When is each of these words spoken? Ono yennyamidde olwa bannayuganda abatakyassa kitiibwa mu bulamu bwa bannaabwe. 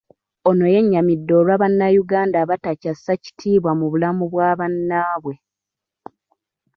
Ono 0.49 0.65
yennyamidde 0.73 1.33
olwa 1.39 1.55
bannayuganda 1.61 2.37
abatakyassa 2.43 3.11
kitiibwa 3.23 3.71
mu 3.79 3.85
bulamu 3.91 4.23
bwa 4.31 4.49
bannaabwe. 4.59 5.35